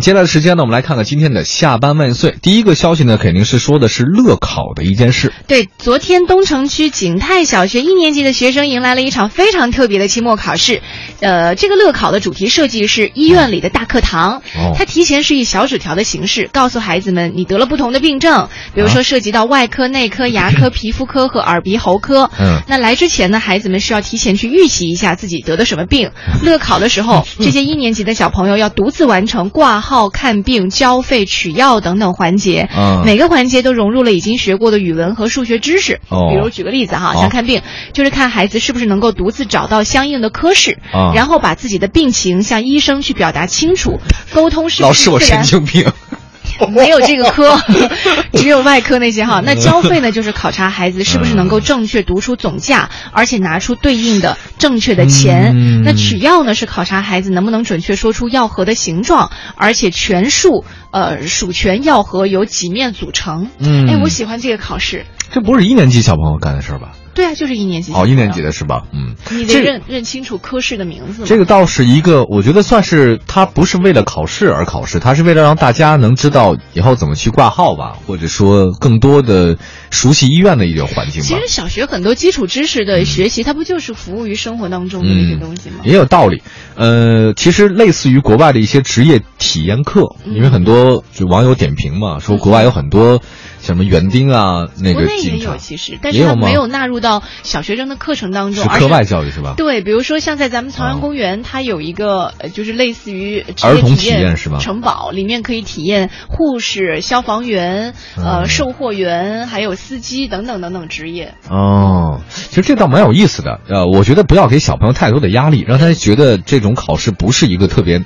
[0.00, 2.36] 接下来的时间呢，我们来看看今天的下班万岁。
[2.42, 5.32] 第一个消息呢，肯定是说的是乐考的一件事。
[5.46, 10.82] 对，昨天东城区景泰小学一年级的学生迎来了一场非常特别的期末考试。
[11.20, 22.30] 呃，这个乐考的主题设计是医院里的大课堂，哦它提前是以小纸条的形式告诉孩子们你得了不同的病症，比如说涉及到外科、内科、牙科、皮肤科和耳鼻喉科。
[22.38, 26.10] 嗯那来之前呢，孩子们是要提前去预习一下自己得的什么病。
[26.42, 32.68] 乐考的时候， 这些一年级的小朋友要独自完成挂号、看病、交费、取药等等环节。
[32.76, 36.00] 嗯每个环节都融入了已经学过的语文和数学知识。
[36.08, 44.00] 哦比如举个例子哈，好像看病，就是看孩子是不是能够独自找到相应的科室，啊然后把自己的病情向医生去表达清楚，
[44.32, 45.90] 沟通是不老师，我是神经病。
[46.72, 47.60] 没有这个科，
[48.32, 49.42] 只有外科那些哈。
[49.44, 55.52] 那交费呢，就是考察孩子是不是能够正确读出总价，而且拿出对应的正确的钱。
[55.54, 63.50] 嗯那取药呢，是考察孩子能不能准确说出药盒的形状，而且全数呃数全药盒由几面组成。
[63.58, 65.04] 嗯哎，我喜欢这个考试。
[65.30, 66.92] 这不是一年级小朋友干的事儿吧？
[67.16, 67.92] 对啊，就是一年级。
[67.92, 68.36] 哦，一年级。
[68.42, 68.84] 的是吧？
[68.92, 71.24] 嗯，你这得认认清楚科室的名字。
[71.24, 79.56] 这个倒是一个，我觉得算是他不是为了考试而考试，他是为了让大家能知道以后怎么去挂号吧，或者说更多的
[79.90, 81.46] 熟悉医院的一个环境吧其实。
[81.48, 85.76] 小学很多基础知识的学习，它不就是服务于生活当中的那些东西吗？
[85.82, 86.42] 也有道理，
[86.74, 93.22] 呃，其实类似于国外的一些职业体验课，嗯因为很多就网友点评嘛，说国外有很多
[93.62, 97.05] 什么园丁啊，那国内也有，其实，但是它也有吗没有纳入到
[97.42, 99.54] 小学生的课程当中，是课外教育是吧？
[99.56, 111.34] 对，比如说像在咱们朝阳公园，它有一个呃就是类似于儿童体验是吧城堡里面可以体验护士、消防员、呃嗯售货员，还有司机等等等等职业。
[111.48, 113.60] 哦，其实这倒蛮有意思的。
[113.68, 118.02] 呃，我觉得不要给小朋友太多的压力，让他觉得这种考试不是一个特别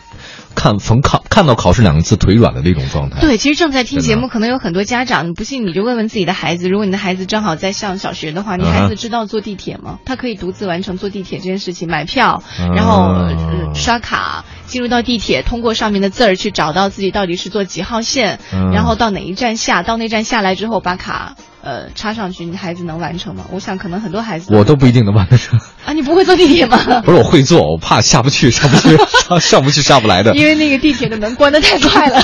[0.55, 3.21] 看逢考看到考试两个字腿软的那种状态。
[3.21, 9.99] 对，其实正在听节目，可能有很多家长，你不信你就问问自己的孩子，如果你的孩子正好在上小学的话，你孩子知道坐地铁吗？
[10.05, 23.45] 他可以独自完成坐地铁这件事情，买票，嗯然后、呃、刷卡，进入到地铁，通过上面的字儿去找到自己到底是坐几号线，嗯然后到哪一站下，到那站下来之后把卡呃插上去，你孩子能完成吗？
[23.51, 25.59] 我想可能很多孩子我都不一定能完得成。
[25.85, 26.79] 啊，你不会坐地铁吗？
[27.05, 28.97] 不是我会坐，我怕下不去，上不去，
[29.29, 30.35] 上 上不去，下不来的。
[30.35, 32.23] 因为那个地铁的门关的太快了，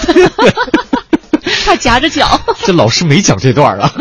[1.64, 2.40] 怕夹着脚。
[2.64, 3.92] 这老师没讲这段儿啊。